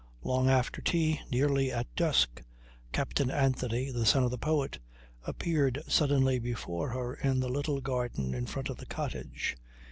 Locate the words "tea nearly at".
0.81-1.95